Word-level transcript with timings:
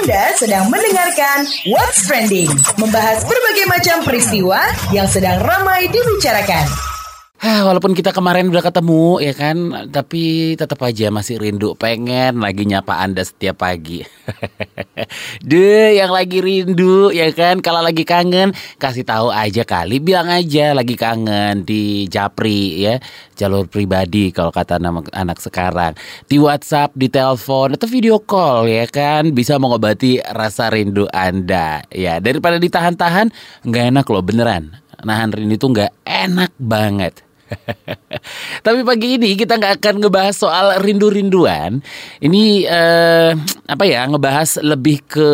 Anda 0.00 0.32
sedang 0.32 0.72
mendengarkan 0.72 1.44
What's 1.68 2.08
Trending, 2.08 2.48
membahas 2.80 3.20
berbagai 3.20 3.68
macam 3.68 4.00
peristiwa 4.00 4.56
yang 4.96 5.04
sedang 5.04 5.44
ramai 5.44 5.92
dibicarakan. 5.92 6.89
Walaupun 7.40 7.96
kita 7.96 8.12
kemarin 8.12 8.52
udah 8.52 8.60
ketemu 8.60 9.16
ya 9.24 9.32
kan, 9.32 9.88
tapi 9.88 10.52
tetap 10.60 10.76
aja 10.84 11.08
masih 11.08 11.40
rindu 11.40 11.72
pengen 11.72 12.36
lagi 12.36 12.68
nyapa 12.68 13.00
Anda 13.00 13.24
setiap 13.24 13.64
pagi. 13.64 14.04
Deh, 15.48 15.96
yang 15.96 16.12
lagi 16.12 16.44
rindu 16.44 17.08
ya 17.08 17.32
kan, 17.32 17.64
kalau 17.64 17.80
lagi 17.80 18.04
kangen 18.04 18.52
kasih 18.76 19.08
tahu 19.08 19.32
aja 19.32 19.64
kali, 19.64 20.04
bilang 20.04 20.28
aja 20.28 20.76
lagi 20.76 20.92
kangen 21.00 21.64
di 21.64 22.04
Japri 22.12 22.84
ya, 22.84 23.00
jalur 23.40 23.64
pribadi 23.72 24.36
kalau 24.36 24.52
kata 24.52 24.76
nama 24.76 25.00
anak 25.16 25.40
sekarang. 25.40 25.96
Di 26.28 26.36
WhatsApp, 26.36 26.92
di 26.92 27.08
telepon 27.08 27.72
atau 27.72 27.88
video 27.88 28.20
call 28.20 28.68
ya 28.68 28.84
kan 28.84 29.32
bisa 29.32 29.56
mengobati 29.56 30.20
rasa 30.20 30.68
rindu 30.68 31.08
Anda. 31.08 31.88
Ya, 31.88 32.20
daripada 32.20 32.60
ditahan-tahan 32.60 33.32
nggak 33.64 33.84
enak 33.96 34.04
loh 34.12 34.20
beneran. 34.20 34.76
Nahan 35.00 35.32
rindu 35.32 35.56
itu 35.56 35.66
nggak 35.72 36.04
enak 36.04 36.52
banget. 36.60 37.29
Tapi 38.66 38.80
pagi 38.86 39.18
ini 39.18 39.34
kita 39.34 39.58
nggak 39.58 39.80
akan 39.80 39.94
ngebahas 40.02 40.36
soal 40.36 40.66
rindu-rinduan. 40.82 41.82
Ini 42.22 42.42
eh, 42.66 43.30
apa 43.66 43.84
ya? 43.86 44.06
Ngebahas 44.06 44.62
lebih 44.62 45.02
ke 45.06 45.30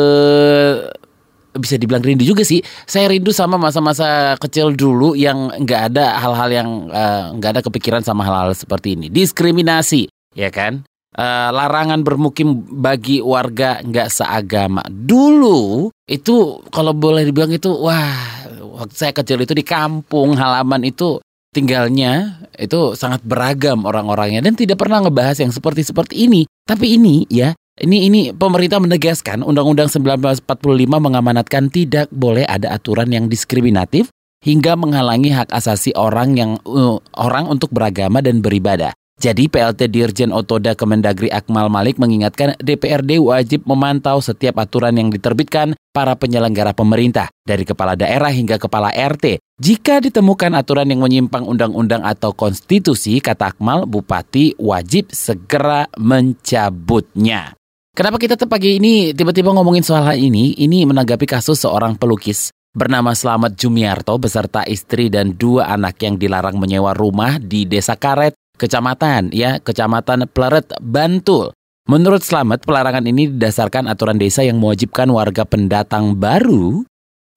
bisa 1.57 1.81
dibilang 1.81 2.05
rindu 2.05 2.23
juga 2.23 2.45
sih. 2.45 2.61
Saya 2.85 3.09
rindu 3.09 3.33
sama 3.33 3.57
masa-masa 3.57 4.37
kecil 4.37 4.77
dulu 4.77 5.17
yang 5.17 5.53
nggak 5.65 5.83
ada 5.93 6.21
hal-hal 6.21 6.49
yang 6.53 6.69
eh, 6.93 7.23
nggak 7.41 7.51
uh, 7.51 7.55
ada 7.59 7.63
kepikiran 7.65 8.03
sama 8.05 8.23
hal-hal 8.25 8.53
seperti 8.53 8.95
ini. 8.95 9.09
Diskriminasi, 9.09 10.09
ya 10.37 10.53
kan? 10.53 10.85
Uh, 11.17 11.49
larangan 11.49 12.05
bermukim 12.05 12.69
bagi 12.77 13.25
warga 13.25 13.81
nggak 13.81 14.13
seagama. 14.13 14.85
Dulu 14.85 15.89
itu 16.05 16.61
kalau 16.69 16.93
boleh 16.93 17.25
dibilang 17.25 17.49
itu 17.57 17.73
wah 17.73 18.45
waktu 18.77 18.93
saya 18.93 19.13
kecil 19.17 19.41
itu 19.41 19.57
di 19.57 19.65
kampung 19.65 20.37
halaman 20.37 20.85
itu 20.85 21.17
tinggalnya 21.57 22.45
itu 22.61 22.93
sangat 22.93 23.25
beragam 23.25 23.89
orang-orangnya 23.89 24.45
dan 24.45 24.53
tidak 24.53 24.77
pernah 24.77 25.01
ngebahas 25.01 25.41
yang 25.41 25.49
seperti 25.49 25.89
seperti 25.89 26.29
ini. 26.29 26.45
Tapi 26.69 27.01
ini 27.01 27.25
ya, 27.33 27.57
ini 27.81 28.13
ini 28.13 28.21
pemerintah 28.37 28.77
menegaskan 28.77 29.41
Undang-Undang 29.41 29.89
1945 29.89 30.45
mengamanatkan 30.85 31.73
tidak 31.73 32.13
boleh 32.13 32.45
ada 32.45 32.77
aturan 32.77 33.09
yang 33.09 33.33
diskriminatif 33.33 34.13
hingga 34.45 34.77
menghalangi 34.77 35.33
hak 35.33 35.49
asasi 35.49 35.97
orang 35.97 36.37
yang 36.37 36.61
uh, 36.69 37.01
orang 37.17 37.49
untuk 37.49 37.73
beragama 37.73 38.21
dan 38.21 38.45
beribadah. 38.45 38.93
Jadi 39.17 39.49
PLT 39.49 39.89
Dirjen 39.89 40.29
Otoda 40.29 40.77
Kemendagri 40.77 41.33
Akmal 41.33 41.73
Malik 41.73 41.97
mengingatkan 41.97 42.53
DPRD 42.61 43.17
wajib 43.17 43.65
memantau 43.65 44.21
setiap 44.21 44.61
aturan 44.61 44.93
yang 44.93 45.09
diterbitkan 45.09 45.73
para 45.97 46.13
penyelenggara 46.21 46.77
pemerintah, 46.77 47.33
dari 47.49 47.65
kepala 47.65 47.97
daerah 47.97 48.29
hingga 48.29 48.61
kepala 48.61 48.93
RT. 48.93 49.41
Jika 49.57 50.05
ditemukan 50.05 50.53
aturan 50.53 50.85
yang 50.93 51.01
menyimpang 51.01 51.41
undang-undang 51.41 52.05
atau 52.05 52.37
konstitusi, 52.37 53.17
kata 53.25 53.57
Akmal, 53.57 53.89
Bupati 53.89 54.53
wajib 54.61 55.09
segera 55.17 55.89
mencabutnya. 55.97 57.57
Kenapa 57.97 58.21
kita 58.21 58.37
pagi 58.45 58.77
ini 58.77 59.17
tiba-tiba 59.17 59.57
ngomongin 59.57 59.81
soal 59.81 60.05
hal 60.05 60.21
ini? 60.21 60.53
Ini 60.61 60.85
menanggapi 60.85 61.25
kasus 61.25 61.65
seorang 61.65 61.97
pelukis 61.97 62.53
bernama 62.77 63.17
Slamet 63.17 63.57
Jumiarto 63.57 64.21
beserta 64.21 64.61
istri 64.69 65.09
dan 65.09 65.33
dua 65.33 65.73
anak 65.73 66.05
yang 66.05 66.21
dilarang 66.21 66.61
menyewa 66.61 66.93
rumah 66.93 67.41
di 67.41 67.65
Desa 67.65 67.97
Karet, 67.97 68.37
Kecamatan 68.61 69.33
ya, 69.33 69.57
Kecamatan 69.65 70.29
Pleret, 70.37 70.69
Bantul. 70.85 71.57
Menurut 71.89 72.21
Slamet, 72.21 72.61
pelarangan 72.61 73.09
ini 73.09 73.33
didasarkan 73.33 73.89
aturan 73.89 74.21
desa 74.21 74.45
yang 74.45 74.61
mewajibkan 74.61 75.09
warga 75.09 75.49
pendatang 75.49 76.13
baru 76.13 76.85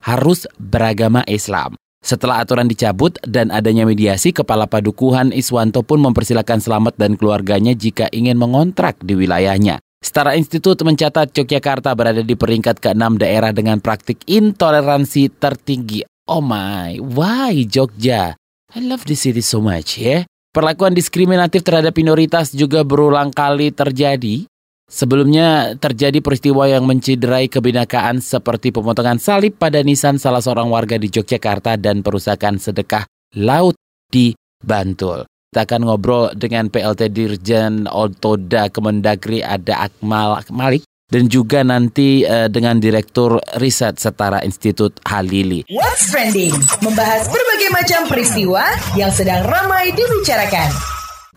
harus 0.04 0.44
beragama 0.60 1.24
Islam. 1.24 1.80
Setelah 2.00 2.40
aturan 2.40 2.72
dicabut 2.72 3.20
dan 3.28 3.52
adanya 3.52 3.84
mediasi, 3.84 4.32
Kepala 4.32 4.72
Padukuhan 4.72 5.36
Iswanto 5.36 5.84
pun 5.84 6.00
mempersilahkan 6.00 6.64
Slamet 6.64 6.96
dan 6.96 7.20
keluarganya 7.20 7.76
jika 7.76 8.08
ingin 8.16 8.40
mengontrak 8.40 9.04
di 9.04 9.20
wilayahnya. 9.20 9.84
Setara 10.00 10.40
Institut 10.40 10.80
mencatat 10.80 11.36
Yogyakarta 11.36 11.92
berada 11.92 12.24
di 12.24 12.32
peringkat 12.40 12.80
ke-6 12.80 13.20
daerah 13.20 13.52
dengan 13.52 13.84
praktik 13.84 14.24
intoleransi 14.32 15.28
tertinggi. 15.36 16.08
Oh 16.32 16.40
my, 16.40 17.04
why 17.04 17.68
Jogja? 17.68 18.40
I 18.72 18.80
love 18.80 19.04
this 19.04 19.28
city 19.28 19.44
so 19.44 19.60
much 19.60 20.00
ya. 20.00 20.24
Yeah? 20.24 20.24
Perlakuan 20.50 20.96
diskriminatif 20.96 21.68
terhadap 21.68 21.94
minoritas 22.00 22.56
juga 22.56 22.82
berulang 22.88 23.30
kali 23.30 23.76
terjadi. 23.76 24.48
Sebelumnya 24.90 25.78
terjadi 25.78 26.18
peristiwa 26.18 26.66
yang 26.66 26.90
menciderai 26.90 27.46
kebinakaan 27.46 28.26
seperti 28.26 28.74
pemotongan 28.74 29.22
salib 29.22 29.54
pada 29.62 29.86
nisan 29.86 30.18
salah 30.18 30.42
seorang 30.42 30.66
warga 30.66 30.98
di 30.98 31.14
Yogyakarta 31.14 31.78
dan 31.78 32.02
perusakan 32.02 32.58
sedekah 32.58 33.06
laut 33.38 33.78
di 34.10 34.34
Bantul. 34.58 35.30
Kita 35.54 35.70
akan 35.70 35.82
ngobrol 35.86 36.34
dengan 36.34 36.74
PLT 36.74 37.14
Dirjen 37.14 37.86
Otoda 37.86 38.74
Kemendagri 38.74 39.46
ada 39.46 39.86
Akmal 39.86 40.42
Malik 40.50 40.82
dan 41.10 41.30
juga 41.30 41.62
nanti 41.62 42.26
uh, 42.26 42.50
dengan 42.50 42.82
Direktur 42.82 43.38
Riset 43.62 44.02
Setara 44.02 44.42
Institut 44.42 44.98
Halili. 45.06 45.70
What's 45.70 46.10
Trending? 46.10 46.54
Membahas 46.82 47.30
berbagai 47.30 47.70
macam 47.70 48.02
peristiwa 48.10 48.66
yang 48.98 49.14
sedang 49.14 49.46
ramai 49.46 49.94
dibicarakan. 49.94 50.70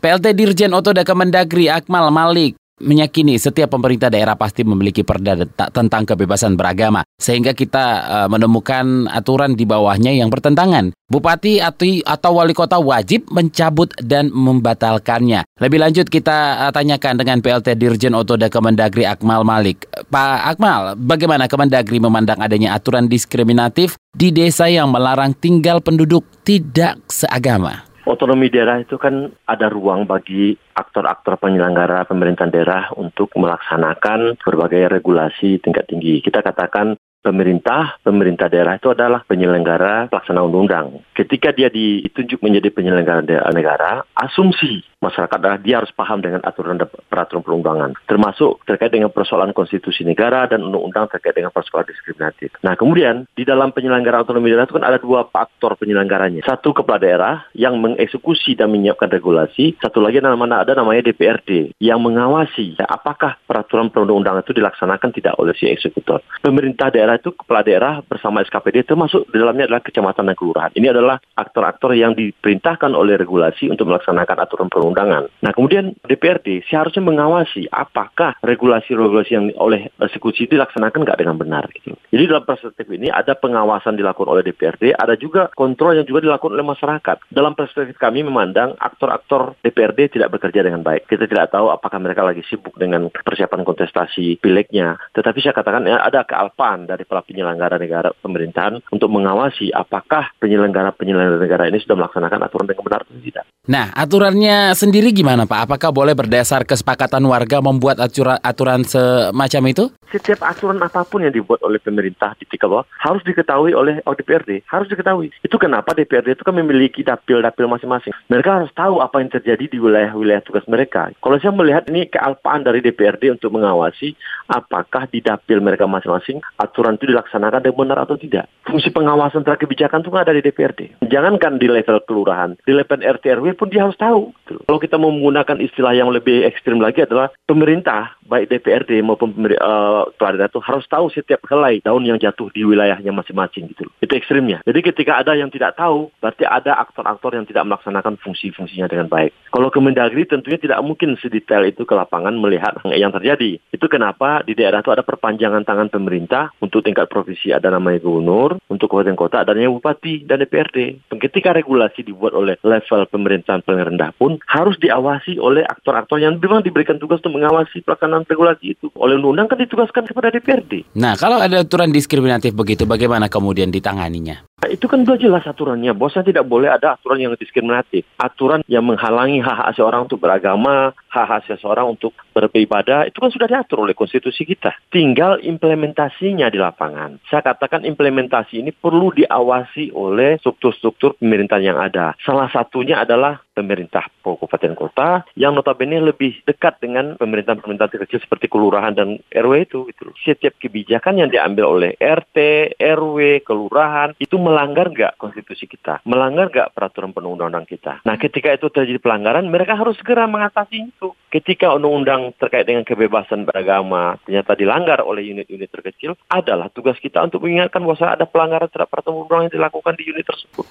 PLT 0.01 0.27
Dirjen 0.37 0.73
Otoda 0.73 1.05
Kemendagri 1.05 1.69
Akmal 1.69 2.09
Malik 2.09 2.57
meyakini 2.82 3.38
setiap 3.38 3.72
pemerintah 3.72 4.10
daerah 4.10 4.34
pasti 4.34 4.66
memiliki 4.66 5.06
perda 5.06 5.47
tentang 5.70 6.03
kebebasan 6.03 6.59
beragama 6.59 7.06
sehingga 7.16 7.54
kita 7.54 7.84
uh, 8.03 8.28
menemukan 8.28 9.06
aturan 9.09 9.54
di 9.54 9.62
bawahnya 9.62 10.10
yang 10.10 10.28
bertentangan. 10.28 10.91
Bupati 11.12 11.60
atau, 11.60 12.32
wali 12.41 12.56
kota 12.56 12.81
wajib 12.81 13.28
mencabut 13.28 13.93
dan 14.00 14.32
membatalkannya. 14.32 15.44
Lebih 15.60 15.78
lanjut 15.84 16.06
kita 16.09 16.66
uh, 16.66 16.72
tanyakan 16.72 17.20
dengan 17.20 17.38
PLT 17.44 17.76
Dirjen 17.76 18.16
Otoda 18.16 18.48
Kemendagri 18.48 19.04
Akmal 19.04 19.44
Malik. 19.44 19.84
Pak 20.09 20.56
Akmal, 20.56 20.97
bagaimana 20.97 21.47
Kemendagri 21.47 22.00
memandang 22.00 22.41
adanya 22.41 22.72
aturan 22.72 23.06
diskriminatif 23.12 24.00
di 24.16 24.32
desa 24.32 24.72
yang 24.72 24.88
melarang 24.88 25.37
tinggal 25.37 25.84
penduduk 25.84 26.25
tidak 26.49 26.97
seagama? 27.12 27.92
Otonomi 28.07 28.51
daerah 28.51 28.83
itu 28.83 28.99
kan 28.99 29.31
ada 29.47 29.67
ruang 29.71 30.05
bagi 30.07 30.55
aktor-aktor 30.75 31.39
penyelenggara 31.39 32.05
pemerintahan 32.07 32.53
daerah 32.53 32.85
untuk 32.99 33.31
melaksanakan 33.39 34.39
berbagai 34.43 35.01
regulasi 35.01 35.63
tingkat 35.63 35.89
tinggi. 35.89 36.19
Kita 36.21 36.43
katakan 36.43 36.99
pemerintah, 37.23 38.03
pemerintah 38.03 38.51
daerah 38.51 38.77
itu 38.77 38.91
adalah 38.91 39.23
penyelenggara 39.25 40.11
pelaksana 40.11 40.43
undang-undang. 40.43 41.01
Ketika 41.15 41.55
dia 41.55 41.71
ditunjuk 41.71 42.43
menjadi 42.43 42.69
penyelenggara 42.75 43.23
negara, 43.55 44.03
asumsi 44.19 44.92
masyarakat 45.03 45.37
adalah 45.43 45.59
dia 45.59 45.83
harus 45.83 45.91
paham 45.91 46.23
dengan 46.23 46.41
aturan 46.47 46.79
dan 46.79 46.87
peraturan 46.87 47.43
perundangan, 47.43 47.91
termasuk 48.07 48.63
terkait 48.65 48.95
dengan 48.95 49.11
persoalan 49.11 49.51
konstitusi 49.51 50.07
negara 50.07 50.47
dan 50.47 50.63
undang-undang 50.63 51.11
terkait 51.11 51.35
dengan 51.35 51.51
persoalan 51.51 51.91
diskriminatif. 51.91 52.55
Nah, 52.63 52.79
kemudian 52.79 53.27
di 53.35 53.43
dalam 53.43 53.75
penyelenggara 53.75 54.23
otonomi 54.23 54.55
daerah 54.55 54.71
itu 54.71 54.79
kan 54.79 54.87
ada 54.87 55.03
dua 55.03 55.27
faktor 55.27 55.75
penyelenggaranya. 55.75 56.47
Satu 56.47 56.71
kepala 56.71 57.03
daerah 57.03 57.35
yang 57.59 57.83
mengeksekusi 57.83 58.55
dan 58.55 58.71
menyiapkan 58.71 59.11
regulasi, 59.11 59.75
satu 59.83 59.99
lagi 59.99 60.23
nama 60.23 60.39
ada 60.62 60.79
namanya 60.79 61.11
DPRD 61.11 61.75
yang 61.83 61.99
mengawasi 61.99 62.79
ya, 62.79 62.87
apakah 62.87 63.41
peraturan 63.43 63.91
perundang-undangan 63.91 64.47
itu 64.47 64.55
dilaksanakan 64.55 65.11
tidak 65.11 65.35
oleh 65.43 65.55
si 65.59 65.67
eksekutor. 65.67 66.23
Pemerintah 66.39 66.95
daerah 66.95 67.19
itu 67.19 67.35
kepala 67.35 67.67
daerah 67.67 67.93
bersama 68.07 68.45
SKPD 68.47 68.87
termasuk 68.87 69.27
di 69.33 69.41
dalamnya 69.41 69.67
adalah 69.67 69.83
kecamatan 69.83 70.31
dan 70.31 70.37
kelurahan. 70.39 70.73
Ini 70.77 70.87
adalah 70.95 71.17
aktor-aktor 71.35 71.97
yang 71.97 72.15
diperintahkan 72.15 72.93
oleh 72.95 73.19
regulasi 73.19 73.73
untuk 73.73 73.89
melaksanakan 73.91 74.37
aturan 74.39 74.69
perundang 74.69 74.92
perundang 74.95 75.31
Nah 75.43 75.51
kemudian 75.51 75.97
DPRD 76.07 76.69
seharusnya 76.69 77.03
mengawasi 77.03 77.67
apakah 77.73 78.39
regulasi-regulasi 78.45 79.31
yang 79.35 79.47
oleh 79.59 79.91
eksekusi 79.99 80.47
itu 80.47 80.55
dilaksanakan 80.55 81.03
nggak 81.03 81.19
dengan 81.19 81.37
benar. 81.41 81.67
Gitu. 81.73 81.97
Jadi 82.12 82.25
dalam 82.29 82.44
perspektif 82.47 82.87
ini 82.93 83.09
ada 83.11 83.35
pengawasan 83.35 83.99
dilakukan 83.99 84.31
oleh 84.31 84.43
DPRD, 84.47 84.94
ada 84.94 85.17
juga 85.19 85.50
kontrol 85.56 85.97
yang 85.97 86.06
juga 86.06 86.23
dilakukan 86.23 86.55
oleh 86.55 86.67
masyarakat. 86.67 87.17
Dalam 87.33 87.56
perspektif 87.59 87.97
kami 87.99 88.23
memandang 88.23 88.77
aktor-aktor 88.79 89.59
DPRD 89.65 90.21
tidak 90.21 90.37
bekerja 90.37 90.62
dengan 90.62 90.85
baik. 90.85 91.09
Kita 91.09 91.27
tidak 91.27 91.50
tahu 91.50 91.73
apakah 91.73 91.99
mereka 91.99 92.23
lagi 92.23 92.45
sibuk 92.47 92.77
dengan 92.79 93.09
persiapan 93.11 93.67
kontestasi 93.67 94.38
pileknya. 94.38 95.00
Tetapi 95.17 95.38
saya 95.43 95.56
katakan 95.56 95.88
ya, 95.88 95.99
ada 95.99 96.23
kealpan 96.23 96.87
dari 96.87 97.03
para 97.03 97.25
penyelenggara 97.25 97.81
negara 97.81 98.15
pemerintahan 98.15 98.85
untuk 98.93 99.09
mengawasi 99.11 99.75
apakah 99.75 100.31
penyelenggara-penyelenggara 100.38 101.41
negara 101.41 101.65
ini 101.67 101.83
sudah 101.83 101.97
melaksanakan 101.99 102.41
aturan 102.47 102.69
dengan 102.69 102.85
benar 102.87 103.00
atau 103.03 103.19
tidak. 103.19 103.45
Nah, 103.62 103.95
aturannya 103.95 104.75
sendiri 104.82 105.14
gimana 105.14 105.46
Pak? 105.46 105.70
Apakah 105.70 105.94
boleh 105.94 106.19
berdasar 106.19 106.67
kesepakatan 106.67 107.23
warga 107.31 107.62
membuat 107.62 108.02
aturan, 108.02 108.43
aturan 108.43 108.82
semacam 108.82 109.62
itu? 109.70 109.84
Setiap 110.11 110.43
aturan 110.44 110.82
apa 110.82 111.06
pun 111.06 111.23
yang 111.23 111.32
dibuat 111.32 111.62
oleh 111.62 111.79
pemerintah 111.79 112.34
di 112.37 112.44
tingkat 112.44 112.69
bawah 112.69 112.84
harus 113.00 113.23
diketahui 113.23 113.73
oleh 113.73 114.02
DPRD, 114.05 114.67
harus 114.69 114.90
diketahui. 114.90 115.32
Itu 115.40 115.56
kenapa 115.56 115.94
DPRD 115.96 116.37
itu 116.37 116.44
kan 116.44 116.52
memiliki 116.58 117.00
dapil-dapil 117.00 117.64
masing-masing. 117.70 118.12
Mereka 118.29 118.50
harus 118.50 118.70
tahu 118.76 119.00
apa 119.00 119.23
yang 119.23 119.31
terjadi 119.32 119.70
di 119.70 119.79
wilayah-wilayah 119.81 120.44
tugas 120.44 120.67
mereka. 120.69 121.08
Kalau 121.17 121.37
saya 121.40 121.55
melihat 121.55 121.88
ini 121.88 122.11
kealpaan 122.11 122.67
dari 122.67 122.85
DPRD 122.85 123.32
untuk 123.32 123.56
mengawasi 123.56 124.12
apakah 124.50 125.08
di 125.08 125.25
dapil 125.25 125.64
mereka 125.64 125.88
masing-masing 125.88 126.44
aturan 126.61 127.00
itu 127.00 127.08
dilaksanakan 127.08 127.64
dengan 127.64 127.78
benar 127.88 127.99
atau 128.05 128.20
tidak. 128.20 128.50
Fungsi 128.69 128.93
pengawasan 128.93 129.46
terhadap 129.46 129.64
kebijakan 129.64 130.05
itu 130.05 130.11
kan 130.12 130.20
ada 130.28 130.37
di 130.37 130.44
DPRD. 130.44 130.81
Jangankan 131.08 131.56
di 131.56 131.73
level 131.73 132.05
kelurahan, 132.05 132.52
di 132.69 132.73
level 132.76 133.00
RT 133.00 133.25
RW 133.40 133.46
pun 133.56 133.73
dia 133.73 133.88
harus 133.88 133.96
tahu. 133.96 134.32
Kalau 134.73 134.81
kita 134.81 134.97
menggunakan 134.97 135.61
istilah 135.61 135.93
yang 135.93 136.09
lebih 136.09 136.49
ekstrim 136.49 136.81
lagi 136.81 137.05
adalah 137.05 137.29
pemerintah 137.45 138.17
baik 138.25 138.49
DPRD 138.49 139.05
maupun 139.05 139.37
uh, 139.61 140.09
daerah 140.17 140.49
itu 140.49 140.65
harus 140.65 140.89
tahu 140.89 141.13
setiap 141.13 141.45
helai 141.53 141.85
daun 141.85 142.09
yang 142.09 142.17
jatuh 142.17 142.49
di 142.57 142.65
wilayahnya 142.65 143.13
masing-masing 143.13 143.69
gitu 143.69 143.85
loh. 143.85 143.93
Itu 144.01 144.17
ekstrimnya. 144.17 144.65
Jadi 144.65 144.81
ketika 144.81 145.21
ada 145.21 145.37
yang 145.37 145.53
tidak 145.53 145.77
tahu, 145.77 146.09
berarti 146.25 146.49
ada 146.49 146.81
aktor-aktor 146.81 147.37
yang 147.37 147.45
tidak 147.45 147.69
melaksanakan 147.69 148.17
fungsi-fungsinya 148.25 148.89
dengan 148.89 149.13
baik. 149.13 149.37
Kalau 149.53 149.69
Kemendagri 149.69 150.25
tentunya 150.25 150.57
tidak 150.57 150.81
mungkin 150.81 151.21
sedetail 151.21 151.69
itu 151.69 151.85
ke 151.85 151.93
lapangan 151.93 152.33
melihat 152.41 152.81
yang 152.97 153.13
terjadi. 153.13 153.61
Itu 153.69 153.93
kenapa 153.93 154.41
di 154.41 154.57
daerah 154.57 154.81
itu 154.81 154.89
ada 154.89 155.05
perpanjangan 155.05 155.69
tangan 155.69 155.93
pemerintah 155.93 156.49
untuk 156.65 156.81
tingkat 156.81 157.13
provinsi 157.13 157.53
ada 157.53 157.69
namanya 157.69 158.01
gubernur, 158.01 158.57
untuk 158.73 158.89
kabupaten 158.89 159.21
kota 159.21 159.45
ada 159.45 159.53
namanya 159.53 159.77
bupati 159.77 160.25
dan 160.25 160.41
DPRD. 160.41 161.13
Ketika 161.13 161.53
regulasi 161.53 162.09
dibuat 162.09 162.33
oleh 162.33 162.57
level 162.65 163.05
pemerintahan 163.13 163.61
paling 163.61 163.93
rendah 163.93 164.17
pun 164.17 164.41
harus 164.47 164.62
diawasi 164.79 165.43
oleh 165.43 165.67
aktor-aktor 165.67 166.23
yang 166.23 166.38
memang 166.38 166.62
diberikan 166.62 167.00
tugas 167.03 167.19
untuk 167.25 167.41
mengawasi 167.41 167.82
pelaksanaan 167.82 168.23
regulasi 168.29 168.79
itu. 168.79 168.87
Oleh 168.94 169.19
undang-undang 169.19 169.50
kan 169.50 169.59
ditugaskan 169.59 170.06
kepada 170.06 170.31
DPRD. 170.31 170.94
Nah, 170.94 171.19
kalau 171.19 171.43
ada 171.43 171.67
aturan 171.67 171.91
diskriminatif 171.91 172.55
begitu, 172.55 172.87
bagaimana 172.87 173.26
kemudian 173.26 173.75
ditanganinya? 173.75 174.47
Nah, 174.62 174.70
itu 174.70 174.87
kan 174.87 175.03
sudah 175.03 175.19
jelas 175.19 175.43
aturannya. 175.43 175.91
Bosnya 175.91 176.23
tidak 176.23 176.47
boleh 176.47 176.70
ada 176.70 176.94
aturan 176.94 177.19
yang 177.19 177.35
diskriminatif. 177.35 178.06
Aturan 178.23 178.62
yang 178.70 178.87
menghalangi 178.87 179.43
hak-hak 179.43 179.75
seorang 179.75 180.06
untuk 180.06 180.23
beragama, 180.23 180.94
hak-hak 181.11 181.50
seseorang 181.50 181.99
untuk 181.99 182.14
beribadah, 182.31 183.11
itu 183.11 183.19
kan 183.19 183.35
sudah 183.35 183.50
diatur 183.50 183.82
oleh 183.82 183.99
konstitusi 183.99 184.47
kita. 184.47 184.70
Tinggal 184.87 185.43
implementasinya 185.43 186.47
di 186.47 186.62
lapangan. 186.62 187.19
Saya 187.26 187.43
katakan 187.43 187.82
implementasi 187.82 188.62
ini 188.62 188.70
perlu 188.70 189.11
diawasi 189.11 189.91
oleh 189.99 190.38
struktur-struktur 190.38 191.19
pemerintahan 191.19 191.67
yang 191.67 191.79
ada. 191.82 192.14
Salah 192.23 192.47
satunya 192.55 193.03
adalah 193.03 193.43
pemerintah 193.52 194.08
kabupaten 194.25 194.72
kota 194.75 195.25
yang 195.37 195.52
notabene 195.52 196.00
lebih 196.00 196.40
dekat 196.49 196.81
dengan 196.81 197.20
pemerintahan-pemerintahan 197.20 198.02
kecil 198.08 198.20
seperti 198.25 198.49
kelurahan 198.49 198.96
dan 198.96 199.20
RW 199.28 199.52
itu. 199.64 199.81
Gitu. 199.93 200.12
Setiap 200.25 200.56
kebijakan 200.58 201.20
yang 201.20 201.28
diambil 201.28 201.69
oleh 201.69 201.90
RT, 202.00 202.37
RW, 202.81 203.44
kelurahan 203.44 204.16
itu 204.16 204.37
melanggar 204.40 204.88
nggak 204.88 205.20
konstitusi 205.20 205.69
kita, 205.69 206.00
melanggar 206.08 206.49
nggak 206.49 206.72
peraturan 206.72 207.12
perundang-undang 207.12 207.69
kita. 207.69 208.00
Nah, 208.08 208.16
ketika 208.16 208.52
itu 208.52 208.72
terjadi 208.72 208.99
pelanggaran, 208.99 209.46
mereka 209.49 209.76
harus 209.76 209.96
segera 210.00 210.25
mengatasi 210.25 210.88
itu. 210.88 211.12
Ketika 211.32 211.72
undang-undang 211.76 212.37
terkait 212.37 212.69
dengan 212.69 212.84
kebebasan 212.84 213.49
beragama 213.49 214.20
ternyata 214.25 214.52
dilanggar 214.52 215.00
oleh 215.00 215.25
unit-unit 215.32 215.69
terkecil, 215.72 216.16
adalah 216.28 216.69
tugas 216.69 216.96
kita 217.00 217.25
untuk 217.25 217.44
mengingatkan 217.44 217.81
bahwa 217.84 218.08
ada 218.08 218.25
pelanggaran 218.28 218.69
terhadap 218.69 218.90
peraturan 218.93 219.25
undang 219.25 219.40
yang 219.49 219.52
dilakukan 219.52 219.93
di 219.96 220.04
unit 220.08 220.25
tersebut. 220.28 220.64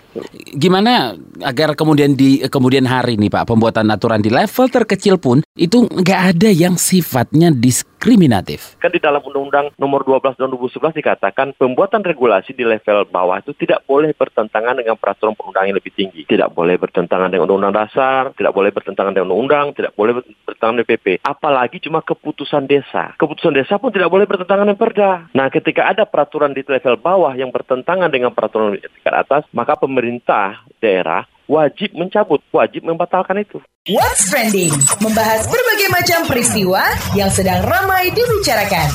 Gimana 0.53 1.17
agar 1.41 1.73
kemudian 1.73 2.13
di 2.13 2.41
kemudian 2.45 2.70
hari 2.88 3.19
nih 3.19 3.27
Pak, 3.27 3.51
pembuatan 3.51 3.91
aturan 3.91 4.23
di 4.23 4.31
level 4.31 4.71
terkecil 4.71 5.19
pun 5.19 5.44
itu 5.59 5.83
nggak 5.83 6.21
ada 6.31 6.47
yang 6.47 6.79
sifatnya 6.79 7.51
diskriminatif. 7.51 8.79
Kan 8.79 8.95
di 8.95 9.03
dalam 9.03 9.19
Undang-Undang 9.19 9.75
Nomor 9.75 10.07
12 10.07 10.39
tahun 10.39 10.56
2011 10.56 10.95
dikatakan 11.03 11.47
pembuatan 11.59 12.07
regulasi 12.07 12.56
di 12.56 12.63
level 12.63 13.03
bawah 13.12 13.44
itu 13.44 13.51
tidak 13.59 13.83
boleh 13.83 14.15
bertentangan 14.15 14.79
dengan 14.79 14.95
peraturan 14.95 15.35
perundang 15.35 15.68
yang 15.68 15.75
lebih 15.75 15.91
tinggi. 15.91 16.23
Tidak 16.23 16.47
boleh 16.56 16.79
bertentangan 16.79 17.27
dengan 17.27 17.51
undang-undang 17.51 17.75
dasar, 17.83 18.31
tidak 18.39 18.56
boleh 18.56 18.71
bertentangan 18.71 19.12
dengan 19.12 19.35
undang-undang, 19.35 19.75
tidak 19.75 19.91
boleh 20.00 20.24
bertentangan 20.47 20.74
dengan 20.79 20.89
PP. 20.95 21.07
Apalagi 21.27 21.77
cuma 21.83 22.00
keputusan 22.00 22.63
desa. 22.69 23.12
Keputusan 23.19 23.51
desa 23.51 23.75
pun 23.75 23.91
tidak 23.91 24.07
boleh 24.07 24.24
bertentangan 24.24 24.69
dengan 24.69 24.79
perda. 24.79 25.12
Nah, 25.35 25.51
ketika 25.51 25.91
ada 25.91 26.07
peraturan 26.07 26.56
di 26.56 26.63
level 26.63 26.95
bawah 26.95 27.35
yang 27.35 27.51
bertentangan 27.51 28.07
dengan 28.07 28.31
peraturan 28.31 28.79
tingkat 28.79 29.15
atas, 29.27 29.44
maka 29.51 29.75
pemerintah 29.75 30.63
daerah 30.79 31.27
wajib 31.51 31.92
mencabut, 32.00 32.39
wajib 32.56 32.88
membatalkan 32.88 33.44
itu. 33.44 33.59
What's 33.92 34.31
Trending? 34.31 34.71
Membahas 35.03 35.51
berbagai 35.51 35.89
macam 35.92 36.19
peristiwa 36.31 36.80
yang 37.19 37.27
sedang 37.27 37.59
ramai 37.68 38.15
dibicarakan. 38.15 38.88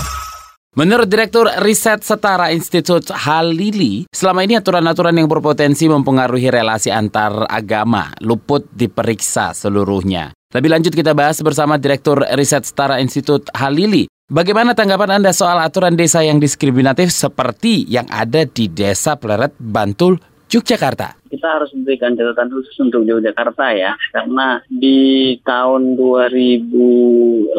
Menurut 0.76 1.08
Direktur 1.08 1.48
Riset 1.64 2.04
Setara 2.04 2.52
Institut 2.52 3.08
Halili, 3.08 4.04
selama 4.12 4.44
ini 4.44 4.60
aturan-aturan 4.60 5.16
yang 5.16 5.24
berpotensi 5.24 5.88
mempengaruhi 5.88 6.52
relasi 6.52 6.92
antar 6.92 7.48
agama 7.48 8.12
luput 8.20 8.68
diperiksa 8.76 9.56
seluruhnya. 9.56 10.36
Lebih 10.52 10.70
lanjut 10.76 10.92
kita 10.92 11.16
bahas 11.16 11.40
bersama 11.40 11.80
Direktur 11.80 12.20
Riset 12.36 12.68
Setara 12.68 13.00
Institut 13.00 13.48
Halili. 13.56 14.04
Bagaimana 14.28 14.76
tanggapan 14.76 15.22
Anda 15.22 15.32
soal 15.32 15.64
aturan 15.64 15.96
desa 15.96 16.20
yang 16.20 16.36
diskriminatif 16.36 17.08
seperti 17.08 17.88
yang 17.88 18.04
ada 18.12 18.44
di 18.44 18.68
Desa 18.68 19.16
Pleret, 19.16 19.56
Bantul, 19.56 20.20
Yogyakarta? 20.52 21.25
Kita 21.28 21.60
harus 21.60 21.70
memberikan 21.74 22.14
catatan 22.14 22.50
khusus 22.52 22.76
untuk 22.80 23.02
Yogyakarta 23.04 23.66
ya 23.74 23.92
karena 24.14 24.62
di 24.70 25.34
tahun 25.42 25.98
2018 25.98 27.56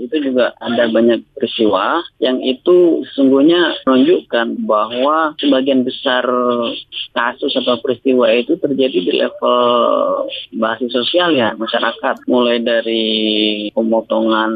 itu 0.00 0.16
juga 0.30 0.54
ada 0.58 0.88
banyak 0.90 1.22
peristiwa 1.36 2.02
yang 2.22 2.40
itu 2.40 3.04
sesungguhnya 3.12 3.84
menunjukkan 3.84 4.64
bahwa 4.64 5.34
sebagian 5.38 5.84
besar 5.84 6.24
kasus 7.14 7.54
atau 7.54 7.78
peristiwa 7.78 8.26
itu 8.34 8.58
terjadi 8.58 8.98
di 8.98 9.12
level 9.20 9.60
basis 10.58 10.90
sosial 10.90 11.34
ya 11.34 11.54
masyarakat. 11.54 12.26
Mulai 12.26 12.58
dari 12.62 13.04
pemotongan 13.70 14.52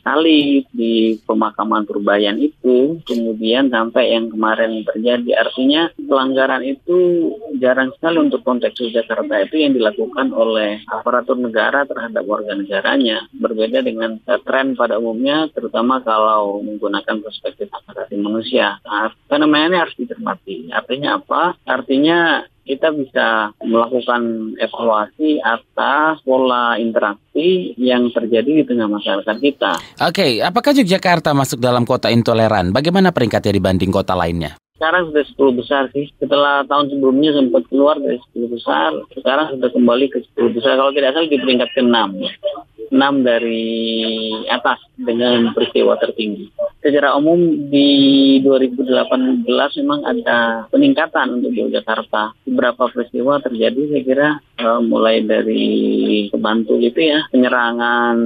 tali 0.00 0.64
di 0.72 1.16
pemakaman 1.24 1.84
Purbayan 1.84 2.40
itu 2.40 3.00
kemudian 3.04 3.68
sampai 3.68 4.16
yang 4.16 4.32
kemarin 4.32 4.82
terjadi. 4.88 5.30
Artinya 5.44 5.92
pelanggaran 5.96 6.64
itu 6.64 7.32
jarang 7.70 7.94
sekali 7.94 8.18
untuk 8.18 8.42
konteks 8.42 8.82
Jakarta 8.90 9.38
itu 9.46 9.62
yang 9.62 9.78
dilakukan 9.78 10.34
oleh 10.34 10.82
aparatur 10.90 11.38
negara 11.38 11.86
terhadap 11.86 12.26
warga 12.26 12.58
negaranya. 12.58 13.30
Berbeda 13.30 13.86
dengan 13.86 14.18
tren 14.42 14.74
pada 14.74 14.98
umumnya, 14.98 15.46
terutama 15.54 16.02
kalau 16.02 16.58
menggunakan 16.66 17.22
perspektif 17.22 17.70
asasi 17.70 18.18
manusia. 18.18 18.82
Nah, 18.82 19.14
fenomena 19.30 19.70
ini 19.70 19.78
harus 19.78 19.94
dicermati. 19.94 20.74
Artinya 20.74 21.22
apa? 21.22 21.54
Artinya 21.62 22.42
kita 22.66 22.90
bisa 22.94 23.50
melakukan 23.62 24.54
evaluasi 24.58 25.38
atas 25.42 26.22
pola 26.26 26.78
interaksi 26.78 27.74
yang 27.78 28.10
terjadi 28.10 28.62
di 28.62 28.64
tengah 28.66 28.86
masyarakat 28.90 29.36
kita. 29.42 29.72
Oke, 30.02 30.10
okay, 30.10 30.32
apakah 30.42 30.74
Yogyakarta 30.74 31.34
masuk 31.34 31.62
dalam 31.62 31.86
kota 31.86 32.10
intoleran? 32.10 32.74
Bagaimana 32.74 33.10
peringkatnya 33.14 33.54
dibanding 33.54 33.90
kota 33.90 34.14
lainnya? 34.14 34.58
Sekarang 34.80 35.12
sudah 35.12 35.24
10 35.52 35.60
besar 35.60 35.82
sih. 35.92 36.08
Setelah 36.16 36.64
tahun 36.64 36.88
sebelumnya 36.88 37.36
sempat 37.36 37.68
keluar 37.68 38.00
dari 38.00 38.16
10 38.32 38.48
besar, 38.48 38.96
sekarang 39.12 39.52
sudah 39.52 39.68
kembali 39.76 40.08
ke 40.08 40.24
10 40.32 40.56
besar. 40.56 40.80
Kalau 40.80 40.88
tidak 40.96 41.12
salah 41.12 41.28
di 41.28 41.36
peringkat 41.36 41.68
ke-6 41.76 41.98
ya. 42.16 42.32
6 42.88 43.20
dari 43.20 43.68
atas 44.48 44.80
dengan 44.96 45.52
peristiwa 45.52 46.00
tertinggi. 46.00 46.48
Secara 46.80 47.12
umum 47.20 47.68
di 47.68 48.40
2018 48.40 49.44
memang 49.84 50.00
ada 50.00 50.64
peningkatan 50.72 51.36
untuk 51.36 51.52
Yogyakarta. 51.52 52.32
Beberapa 52.48 52.88
peristiwa 52.88 53.36
terjadi 53.44 53.80
saya 53.92 54.02
kira 54.02 54.28
uh, 54.64 54.80
mulai 54.80 55.20
dari 55.20 55.68
kebantu 56.32 56.80
gitu 56.80 57.04
ya, 57.04 57.28
penyerangan 57.28 58.16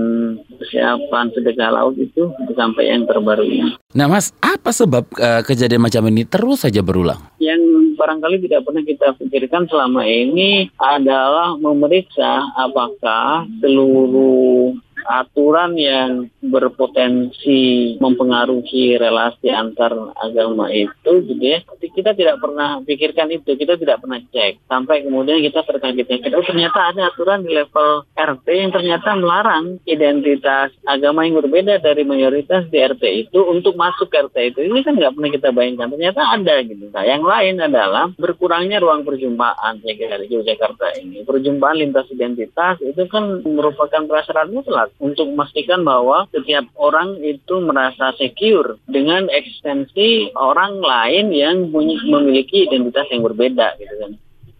persiapan 0.54 1.34
sedekah 1.34 1.70
laut 1.75 1.99
itu 1.99 2.30
sampai 2.54 2.94
yang 2.94 3.11
terbaru 3.11 3.42
ini. 3.42 3.75
Nah 3.90 4.06
Mas, 4.06 4.30
apa 4.38 4.70
sebab 4.70 5.02
uh, 5.18 5.42
kejadian 5.42 5.82
macam 5.82 6.06
ini 6.06 6.23
terus 6.23 6.62
saja 6.62 6.78
berulang? 6.78 7.18
Yang 7.42 7.99
barangkali 7.99 8.38
tidak 8.46 8.62
pernah 8.70 8.82
kita 8.87 9.18
pikirkan 9.18 9.66
selama 9.66 10.06
ini 10.06 10.70
adalah 10.78 11.58
memeriksa 11.58 12.54
apakah 12.54 13.50
seluruh 13.58 14.78
aturan 15.04 15.76
yang 15.76 16.32
berpotensi 16.40 17.96
mempengaruhi 18.00 18.96
relasi 18.96 19.52
antar 19.52 19.92
agama 20.20 20.73
itu 20.73 21.23
gitu 21.25 21.44
ya. 21.44 21.61
Kita 21.94 22.16
tidak 22.16 22.42
pernah 22.42 22.82
pikirkan 22.82 23.30
itu 23.30 23.54
kita 23.54 23.78
tidak 23.78 24.02
pernah 24.02 24.18
cek. 24.20 24.66
Sampai 24.66 25.04
kemudian 25.04 25.40
kita 25.44 25.62
terkaget-kaget 25.62 26.32
oh 26.34 26.44
ternyata 26.44 26.90
ada 26.90 27.12
aturan 27.12 27.44
di 27.44 27.54
level 27.54 28.08
RT 28.16 28.46
yang 28.49 28.73
ternyata 28.73 29.11
melarang 29.14 29.78
identitas 29.84 30.73
agama 30.88 31.28
yang 31.28 31.38
berbeda 31.38 31.78
dari 31.80 32.02
mayoritas 32.02 32.66
di 32.73 32.80
RT 32.80 33.28
itu 33.28 33.40
untuk 33.44 33.76
masuk 33.76 34.11
ke 34.11 34.25
RT 34.26 34.37
itu. 34.56 34.58
Ini 34.66 34.80
kan 34.82 34.96
nggak 34.96 35.12
pernah 35.14 35.30
kita 35.30 35.49
bayangkan. 35.52 35.88
Ternyata 35.92 36.20
ada 36.25 36.54
gitu. 36.64 36.84
Nah 36.90 37.04
yang 37.04 37.23
lain 37.23 37.61
adalah 37.61 38.11
berkurangnya 38.16 38.80
ruang 38.80 39.04
perjumpaan 39.04 39.84
ya 39.84 39.92
kira 39.94 40.18
di 40.23 40.28
Jakarta 40.30 40.96
ini. 40.99 41.23
Perjumpaan 41.23 41.78
lintas 41.78 42.08
identitas 42.11 42.80
itu 42.80 43.04
kan 43.11 43.44
merupakan 43.44 44.02
prasyarat 44.06 44.49
mutlak 44.50 44.94
untuk 45.03 45.31
memastikan 45.35 45.83
bahwa 45.83 46.27
setiap 46.31 46.65
orang 46.79 47.19
itu 47.21 47.61
merasa 47.61 48.15
secure 48.15 48.79
dengan 48.87 49.27
ekstensi 49.31 50.31
orang 50.39 50.79
lain 50.79 51.35
yang 51.35 51.71
punya, 51.71 51.99
memiliki 52.07 52.71
identitas 52.71 53.07
yang 53.11 53.23
berbeda 53.27 53.75
gitu 53.79 53.95
kan. 53.99 54.13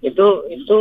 Itu 0.05 0.45
itu 0.53 0.76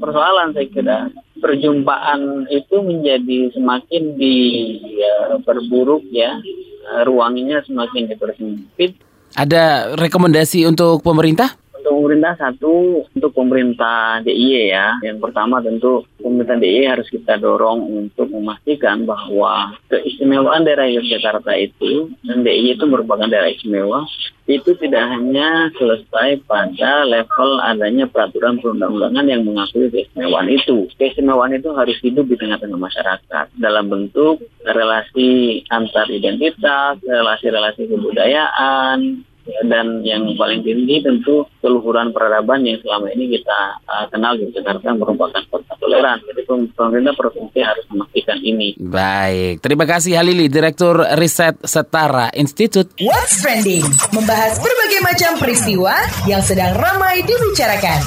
persoalan 0.00 0.54
saya 0.56 0.68
kira 0.70 0.98
perjumpaan 1.42 2.46
itu 2.48 2.76
menjadi 2.78 3.50
semakin 3.52 4.14
diperburuk 4.16 6.06
ya, 6.14 6.38
ya 6.38 7.02
ruangnya 7.04 7.62
semakin 7.66 8.06
dipersempit. 8.10 8.94
Ada 9.32 9.96
rekomendasi 9.96 10.68
untuk 10.68 11.00
pemerintah? 11.00 11.61
Pemerintah 11.92 12.34
satu, 12.40 13.04
untuk 13.12 13.32
pemerintah 13.36 14.24
DIY 14.24 14.72
ya. 14.72 14.96
Yang 15.04 15.18
pertama 15.28 15.60
tentu 15.60 16.08
pemerintah 16.16 16.56
DIY 16.56 16.84
harus 16.88 17.08
kita 17.12 17.36
dorong 17.36 17.84
untuk 17.92 18.32
memastikan 18.32 19.04
bahwa 19.04 19.76
keistimewaan 19.92 20.64
daerah 20.64 20.88
Yogyakarta 20.88 21.52
itu, 21.60 22.08
dan 22.24 22.40
DIY 22.40 22.80
itu 22.80 22.84
merupakan 22.88 23.28
daerah 23.28 23.52
istimewa, 23.52 24.08
itu 24.48 24.74
tidak 24.80 25.06
hanya 25.06 25.70
selesai 25.78 26.42
pada 26.48 27.06
level 27.06 27.62
adanya 27.62 28.10
peraturan 28.10 28.58
perundang-undangan 28.58 29.26
yang 29.28 29.46
mengakui 29.46 29.86
keistimewaan 29.92 30.50
itu. 30.50 30.90
Keistimewaan 30.98 31.54
itu 31.54 31.70
harus 31.76 31.94
hidup 32.02 32.26
di 32.26 32.34
tengah-tengah 32.40 32.80
masyarakat 32.80 33.46
dalam 33.60 33.86
bentuk 33.86 34.42
relasi 34.66 35.62
antar 35.70 36.10
identitas, 36.10 36.98
relasi-relasi 37.06 37.86
kebudayaan, 37.86 39.22
dan 39.66 40.02
yang 40.06 40.26
paling 40.38 40.62
tinggi 40.62 41.02
tentu 41.02 41.46
keluhuran 41.62 42.10
peradaban 42.10 42.62
yang 42.66 42.78
selama 42.82 43.10
ini 43.14 43.38
kita 43.38 43.58
uh, 43.86 44.06
kenal 44.10 44.34
di 44.38 44.50
Jakarta 44.50 44.94
merupakan 44.94 45.42
kota 45.50 45.72
toleran. 45.78 46.18
Jadi 46.26 46.42
pemerintah 46.74 47.14
provinsi 47.14 47.58
harus 47.62 47.84
memastikan 47.90 48.38
ini. 48.42 48.74
Baik, 48.78 49.62
terima 49.62 49.84
kasih 49.88 50.18
Halili, 50.18 50.46
Direktur 50.46 51.02
Riset 51.18 51.62
Setara 51.66 52.30
Institute. 52.34 52.94
What's 53.02 53.42
Trending, 53.42 53.82
membahas 54.14 54.62
berbagai 54.62 55.00
macam 55.02 55.30
peristiwa 55.40 55.94
yang 56.30 56.42
sedang 56.44 56.78
ramai 56.78 57.26
dibicarakan. 57.26 58.00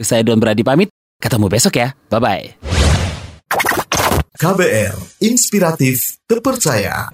Saya 0.00 0.26
Don 0.26 0.40
Brady 0.40 0.64
pamit, 0.66 0.90
ketemu 1.20 1.46
besok 1.46 1.78
ya, 1.78 1.92
bye-bye. 2.10 2.64
KBR, 4.34 5.22
inspiratif, 5.22 6.18
terpercaya. 6.26 7.06